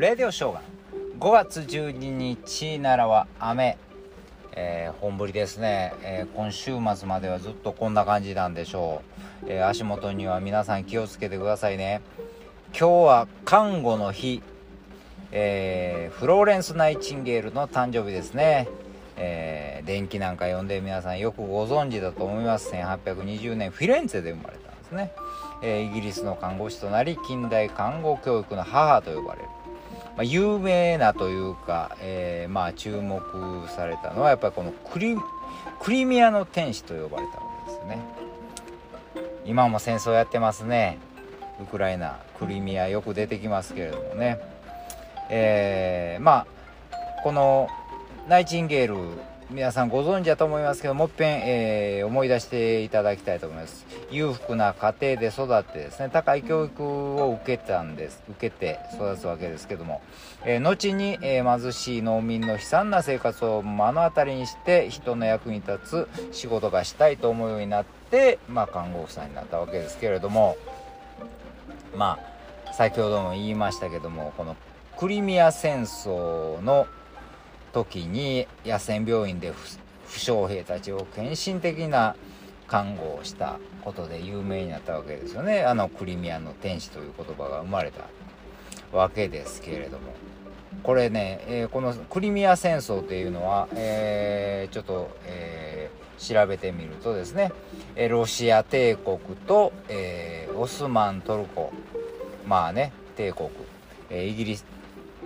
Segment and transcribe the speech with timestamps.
[0.00, 0.62] レディオショーガン
[1.20, 3.78] 5月12日奈良は雨、
[4.52, 9.02] えー、本降りですね、えー、今週末まではずっとこんな感じなんでしょ
[9.42, 12.02] う、えー、足元には皆さん気をつけてくださいね。
[12.76, 14.42] 今日は看護の日、
[15.30, 18.66] えフローレンス・ナイチンゲールの誕生日ですね。
[19.16, 22.72] えー、電気なんか読んで皆さんよくご存知だと思います。
[22.72, 25.12] 1820年フィレンツェで生まれたんですね、
[25.62, 29.48] えー、イギリスの看護師となり近代看護教育の母と呼ばれる、
[30.16, 33.20] まあ、有名なというか、えー、まあ注目
[33.68, 35.16] されたのはやっぱりこのクリ
[35.80, 37.98] クリミアの天使と呼ばれたわけですね。
[39.44, 40.98] 今も戦争やってますね。
[41.60, 44.38] ウクライナクリミアよく出てきますけれどもね。
[45.30, 46.46] えー、まあ
[47.22, 47.68] この
[48.28, 49.18] ナイチンゲール
[49.50, 53.86] 皆さんご存知だと思いますけどもっぺん、えー、思い出していただきたいと思います。
[54.10, 56.82] 裕福な家庭で育ってですね高い教育
[57.22, 58.22] を受けたんです。
[58.30, 60.00] 受けて育つわけですけども、
[60.44, 70.56] えー、後に、えー、貧しい農民の悲惨な生活を目の当たりにして人の役に立つ仕事がしたいと思うようになって、まあ、看護婦さんになったわけですけれども。
[71.94, 72.18] ま
[72.66, 74.56] あ先ほども言いましたけどもこの
[74.96, 76.86] クリミア戦争の
[77.74, 79.52] 時に野戦病院で
[80.06, 82.14] 負傷兵たちを献身的な
[82.68, 85.64] 看護をしたことで有名になったわけですよね。
[85.64, 90.14] あのクリミアの天使という言葉が生まれたわけですけれども。
[90.82, 97.52] これね、えー、このクリミア戦争っていうのは、えー、ちょっと、えー、調べてみるとですね
[98.10, 101.72] ロシア帝国と、えオスマントルコ。
[102.46, 103.50] まあね帝国、
[104.10, 104.64] えイギリス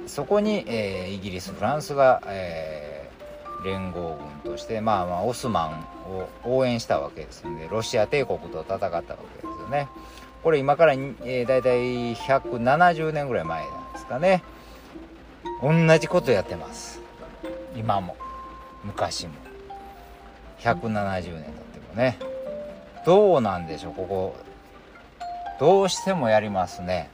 [0.08, 5.66] そこに、えー、イギリスフランスが、えー、連合軍として、まあ、まあオスマ
[6.06, 9.02] ンを応援したわけですのでロシア帝国と戦ったわけで
[9.40, 9.88] すよね。
[10.42, 14.42] これ今から、えー、大体170年ぐらい前なんですかね。
[15.62, 17.00] 同じことやってます。
[17.76, 18.16] 今も。
[18.84, 19.34] 昔も。
[20.60, 22.18] 170年経ってもね。
[23.04, 24.36] どうなんでしょうここ。
[25.58, 27.10] どうしてもやりますね。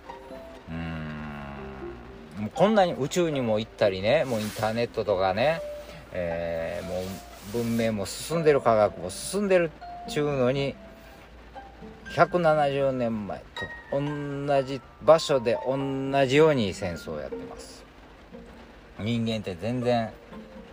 [0.70, 0.93] うん。
[2.44, 5.62] もうこんなに宇宙にも行ったりねもうインターネットとかね、
[6.12, 9.70] えー、もう文明も進んでる科学も進んでる
[10.06, 10.74] っちゅうのに
[12.14, 17.82] 170年前と同じ場所で同じように戦争をやってます。
[19.00, 20.10] 人間って全然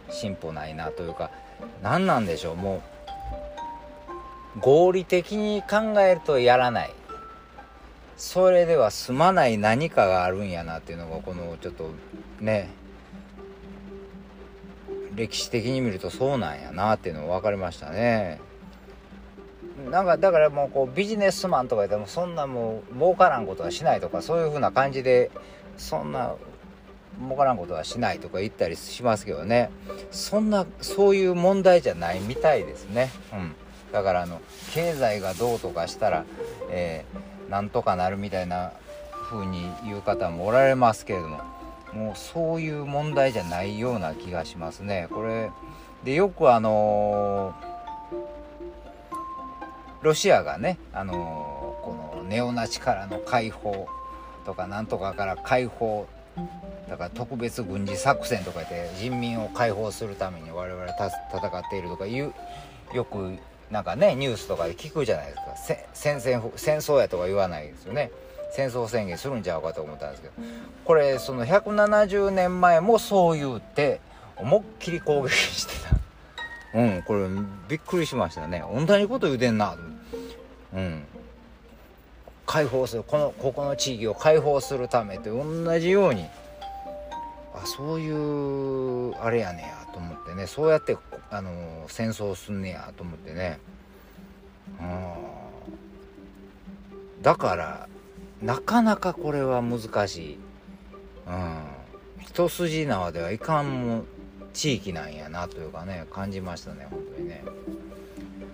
[0.10, 1.32] 進歩ないなというか
[1.82, 2.84] 何なんでしょうも
[4.58, 6.94] う合理的に考えるとやらない。
[8.22, 11.90] それでは済まない何かがあるんやなっていうのがこのちょっと
[12.40, 12.70] ね
[15.16, 18.40] 歴史的に見るとそうなんやなっていうのが分かりましたね。
[19.90, 25.32] なんかだからもうこうビジネスマンとか言ってもそんなもう儲からんことはしないとかそういう風な感じで
[25.78, 26.36] そんな
[27.20, 29.72] 儲からんことはしないとか言ったりしますけどね。
[30.12, 33.10] そんなそういう問題じゃないみたいですね。
[33.34, 33.56] うん。
[33.92, 34.42] だからあの
[34.76, 36.24] 経済がどうとかしたら
[36.70, 38.72] えーなんとかなるみたいな
[39.30, 41.42] 風に言う方もおられますけれども
[41.94, 45.08] もうそういう問題じゃないような気がしますね。
[45.12, 45.52] これ
[46.06, 47.54] でよくあの、
[50.02, 53.88] ロシアがねあの、このネオナチからの解放
[54.46, 56.08] とかなんとかから解放
[56.90, 62.34] だから特別軍事作戦とか言って人民を解放するために我々戦っているとかいう
[62.94, 63.38] よく
[63.72, 65.42] なんかねニュースとかで聞くじゃないですか。
[65.94, 68.12] 戦戦戦争やとは言わないですよね。
[68.52, 70.34] 戦争宣言するんちゃうかと思ったんですけど。
[70.84, 74.02] これその170年前もそう言うて
[74.36, 75.74] 思いっきり攻撃して
[76.74, 76.80] た。
[76.80, 77.28] うんこれ
[77.70, 78.62] びっくりしましたね。
[78.74, 79.78] 同じこと言うてんな。
[80.74, 81.04] うん。
[82.46, 86.26] 解放するこのここの地域を解放するためって同じように。
[87.54, 90.98] あそういうあれやねやと思ってねそうやって
[91.30, 93.60] あの戦争すんねやと思ってね。
[97.22, 97.88] だから
[98.42, 100.40] なかなかこれは難しい、
[101.28, 101.62] うん、
[102.20, 104.04] 一筋縄ではいかんも
[104.54, 107.44] 地域なんやなというかね感じましたね本当にね。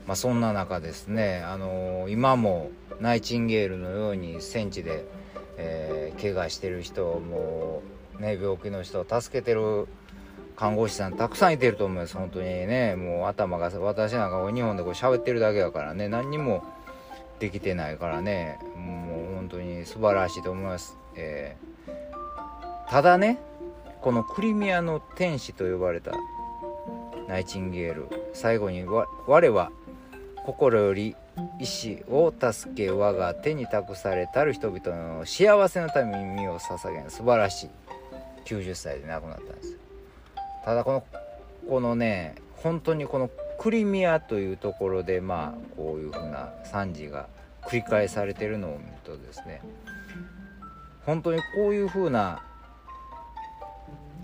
[0.05, 5.05] まあそんな中ですねあのー、今もナイチンゲールのように戦地で、
[5.57, 7.81] えー、怪我してる人も
[8.19, 9.87] ね病気の人を助けてる
[10.57, 12.17] 看護師さんたくさんいてると思います。
[12.17, 12.95] 本当にね。
[12.95, 16.09] もう頭が私なんか日本でこう喋ってるだけだからね。
[16.09, 16.63] 何にも
[17.39, 18.59] できてないからね。
[18.75, 23.39] もう本当に素晴らしいと思います、えー、ただね
[24.01, 26.11] このクリミアの天使と呼ばれた
[27.27, 29.71] ナイチンゲール最後に我は
[30.45, 31.15] 心より
[31.59, 37.69] 意志を助け我が手に託されたる人々の幸せのために身を捧げる素晴らしい。
[38.45, 39.86] 90歳で亡くなったんです。
[40.67, 41.03] ただこの
[41.69, 47.29] このね本当にこのクリミアというところでまあこういうふうな惨事が
[47.61, 49.61] 繰り返されてるのを見るとですね
[51.05, 52.43] 本当にこういうふうな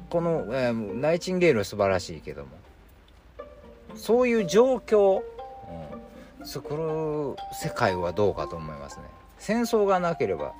[0.09, 2.49] この、えー、ナイチンゲールは素晴らしいけども
[3.95, 5.21] そういう状況、
[6.39, 9.03] うん、作る世界はどうかと思いますね。
[9.39, 10.51] 戦争がなければ、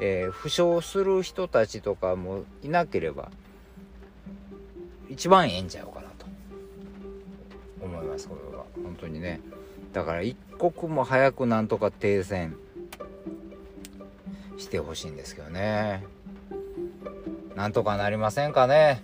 [0.00, 3.32] えー、負傷する人たちとかもいなければ
[5.08, 6.26] 一番ええんちゃうかなと
[7.82, 8.64] 思いますこれは。
[8.82, 9.40] 本当にね。
[9.92, 12.56] だから一刻も早くなんとか停戦
[14.58, 16.04] してほしいんですけどね。
[17.54, 19.02] なんとかなりませんかね。